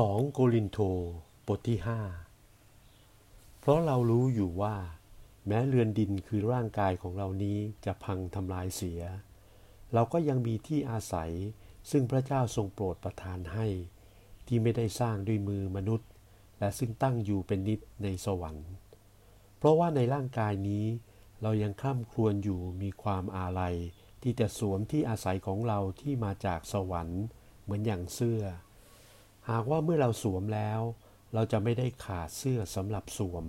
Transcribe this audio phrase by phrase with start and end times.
[0.00, 0.78] 2 โกรินโท
[1.46, 1.78] บทที่
[2.68, 4.76] 5 เพราะเรารู้อยู่ว่า
[5.46, 9.00] แม้เรือนดินคือร่างกายของเรานี้จะพังทำลายเสีย
[9.92, 11.32] เราก็ยังมีที่อาศัย
[11.90, 13.66] ซึ่งพระเจ้าทรงโปรดประทานให้
[14.46, 16.08] ที่ไม่ได้สร้างด้วยมือมนุษย์
[16.58, 18.70] และซึ่งตั้งอยู่เป็นนิจในสวรรค์
[19.58, 20.84] เพราะว่าในร่างกายนี้
[21.42, 23.76] เรายังคล่ำครวญอยู่มีความอาลัย
[24.22, 27.22] ที่จะสวมที่อาศัยของเราที่มาจากสวรรค์
[27.62, 28.42] เหมือนอย่างเสื้อ
[29.50, 30.80] หากว่าเมื่อเราสวมแล้ว
[31.34, 33.46] เราจะไม่ได้ขาดเสื้อสำหรับสวม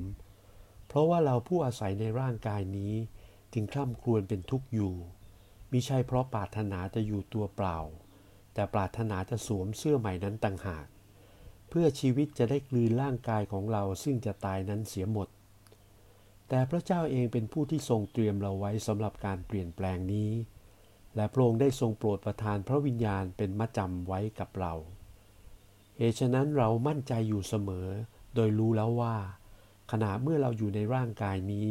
[0.88, 2.94] เพราะว่าเราผู้อาศัยในร่างกายนี้
[3.54, 4.94] จึงคล่ำครวญเป็นทุกข์อยู่
[5.71, 7.80] มิใช่เพราะปรารถนาจะอยู่ตัวเปล่า
[8.54, 10.88] แต่ปรารถนาจะสวมเสื้อใหม่นั้นต่างหาก
[11.70, 15.27] เพื่อชีวิตจะได้กลืนร่างกายของเราซึ่งจะตายนั้นเสียหมด
[16.49, 20.32] แต่พระเจ้าเองเป็นผู้ที่ทรงเตรียมเราไว้สำหรับการเปลี่ยนแปลงนี้
[21.16, 24.73] และพระองค์ได้ทรงโปรดประทานพระวิญญาณเป็นมัดจำไว้กับเรา
[25.98, 27.88] เหตุฉะนั้นเรามั่นใจอยู่เสมอ
[28.36, 29.16] โดยรู้แล้วว่า
[29.92, 31.70] ขณะเมื่อเราอยู่ในร่างกายนี้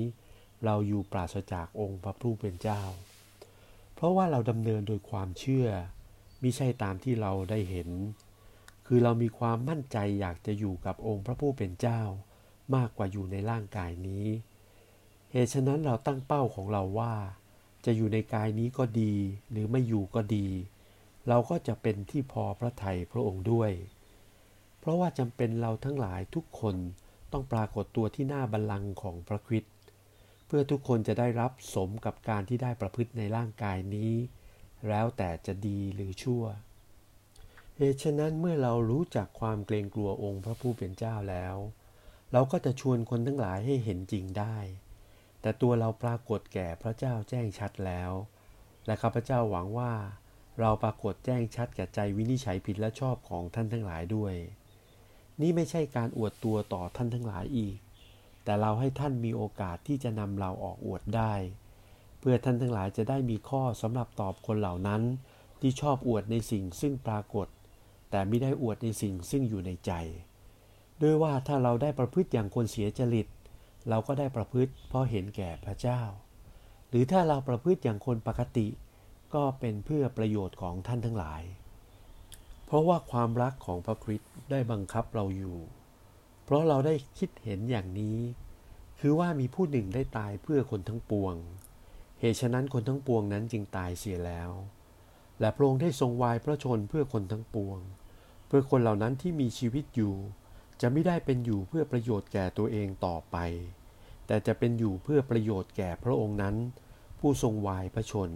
[0.64, 2.83] เราอยู่ปราศจากองค์พระผู้เป็นเจ้า
[3.95, 5.69] เพราะว่าเราดำเนินโดยความเชื่อ
[6.42, 7.89] มิใช่ตามที่เราได้เห็น
[8.87, 12.01] คือเรามีความมั่นใจอยากจะอยู่กับองค์พระผู้เป็นเจ้า
[12.75, 14.27] มากกว่าอยู่ในร่างกายนี้
[15.31, 17.14] เหตุฉะนั้นเราตั้งเป้าของเราว่า
[17.84, 19.14] จะอยู่ในกายนี้ก็ดี
[19.51, 20.47] หรือไม่อยู่ก็ดี
[21.29, 23.70] เราก็จะเป็นที่พอพระทัยพระองค์ด้วย
[24.83, 26.77] เพราะว่าจำเป็นเราทั้งหลายทุกคน
[27.33, 29.74] ต้องปรากฏตัวที่หน้าบัลลังก์ของพระคริสต์
[30.47, 34.12] เพื่อทุกคนจะได้รับสมกับการที่ได้ประพฤติในร่างกายนี้
[34.89, 36.44] แล้วแต่จะดีหรือชั่ว
[37.77, 41.56] เหตุฉะนั้นเมื่อเรารู้จักความเกรงกลัวองค์พระผู้เป็นเจ้าแล้ว
[42.33, 44.56] เราก็จะชวนคนทั้งหลายให้เห็นจริงได้
[45.41, 48.12] แต่ตัวเราปรากฏแก่พระเจ้าแจ้งชัดแล้ว
[48.86, 49.92] และข้าพเจ้าหวังว่า
[50.61, 54.34] เราปรากฏแจ้งชัดแก่ใจวินิจฉัยผิดและชอบของท่านทั้งหลายด้วย
[55.41, 57.77] นี่ไม่ใช่การอวดตัวต่อท่านทั้งหลายอีก
[58.44, 61.34] แต่เราให้ท่านมีโอกาสที่จะนำเราออกอวดได้
[62.20, 65.02] เพื่อท่านทั้งหลายจะได้มีข้อสำหรับตอบคนเหล่านั้น
[65.61, 67.46] ที่ชอบอวดในสิ่งซึ่งปรากฏ
[68.11, 69.92] แต่ไม่ได้อวดในสิ่งซึ่งอยู่ในใจ
[71.02, 73.27] ด้วยว่าถ้าเราได้ประพฤติอย่างคนเสียจริต
[73.89, 76.01] เราก็ได้ประพฤติเพราะเห็นแก่พระเจ้า
[76.89, 78.67] หรือถ้าเราประพฤติอย่างคนปกติ
[79.34, 81.42] ก็เป็นเพื่อประโยชน์ของท่านทั้งหลาย
[82.72, 85.58] ราะว่าความรักของพระคริสต์ได้บังคับเราอยู่
[86.44, 88.18] เพราะเราได้คิดเห็นอย่างนี้
[89.00, 91.34] คือว่ามีผู้หนึ่งได้ตายเพื่อคนทั้งปวง
[92.20, 94.50] เหตุฉะนั้นคนทั้งปวงนั้นจึงตายเสียแล้ว
[95.40, 97.78] และพระองค์ได้ทรงวายพระชนเพื่อคนทั้งปวง
[98.46, 100.14] เพื่อคนเหล่านั้นที่มีชีวิตอยู่
[100.80, 103.36] จะไม่ได้เป็นอยู่เพื่อประโยชน์แก่ตัวเองต่อไป
[104.27, 106.56] แต่จะเป็นอยู่เพื่อประโยชน์แก่พระองค์นั้น
[107.20, 108.30] ผู้ทรงวายพระชน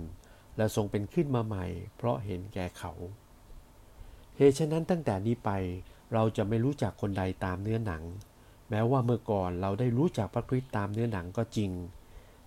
[0.56, 1.66] และทรงเป็นขึ้นมาใหม่
[1.96, 2.92] เพราะเห็นแก่เขา
[4.36, 5.50] เหตุฉะนั้นตั้งแต่นี้ไป
[6.12, 8.02] เราจะไม่รู้จักคนใดตามเนื้อหนัง
[8.70, 11.70] แม้ว่าเมื่อก่อนเราได้รู้จักพระคริสต์ตามเนื้อหนังก็จริง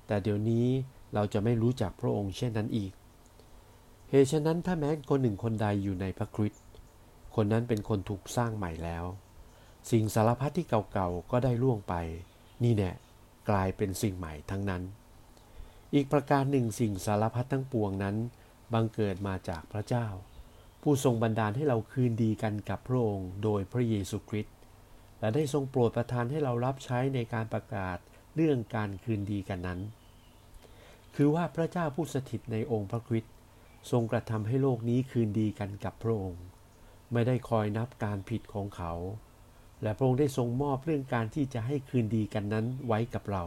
[0.07, 0.67] แต่เดี๋ยวนี้
[1.13, 2.91] เราจะไม่รู้จักพระองค์เช่นนั้นอีก
[4.09, 6.63] เหตุฉะนั้นถ้าแม้คนหนึ่งคนใดอยู่ในพระคริสต์
[7.35, 9.05] คนนั้นเป็นคนถูกสร้างใหม่แล้ว
[9.91, 11.93] สิ่งสารพัดที่เก่าๆก็ได้ล่วงไป
[12.63, 12.91] นี่แน่
[13.49, 14.83] กลายเป็นสิ่งใหม่ทั้งนั้น
[15.93, 18.15] อีกประการหนึ่งสิ่งสารพัดทั้งปวงนั้น
[18.73, 20.07] บังเกิดมาจากพระเจ้า
[20.81, 24.55] ผู้ทรงบันดาลให้เราคืนดีกันกับพระองค์โดยพระเยซูคริสต์
[25.19, 27.97] และได้ทรงโปรดประทานให้เรารับใช้ในการประกาศ
[28.35, 29.79] เรื่องการคืนดีกันนั้น
[31.15, 33.33] คือว่าพระเจ้าผู้สถิตในองค์พระคริสต์
[33.91, 36.43] ทรงกระทำให้โลกนี้คืนดีกันกับพระองค์
[37.13, 38.93] ไม่ได้คอยนับการผิดของเขา
[39.83, 43.43] และพระองค์ได้ทรงมอบเรื่องการที่จะให้คืนดีกันนั้นไว้กับเรา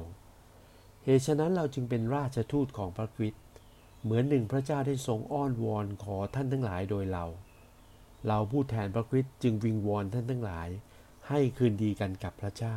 [1.05, 3.42] เหตุฉะนั้นเราจึงเป็นราชทูตของพระคริสต์
[4.03, 7.25] เหมือนหนึ่งพระเจ้าได้ทรงอ้อนวอนขอท่านทั้งหลายโดยเรา
[8.27, 10.69] เราผู้แทนพระคริสต์จึงวิงวอนท่านทั้งหลาย
[11.29, 12.77] ให้คืนดีกันกับพระเจ้า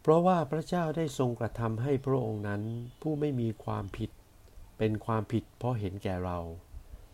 [0.00, 2.62] เพราะว่าพระเจ้าได้ทรงกระทำให้พระองค์นั้น
[3.00, 4.10] ผู้ไม่มีความผิด
[4.78, 6.38] เป็นความผิดเพราะเห็นแก่เรา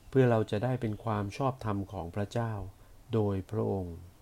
[0.09, 2.53] เพื่อเราจะได้เป็นความชอบธรรมของพระเจ้า
[3.15, 3.97] โดยพระองค์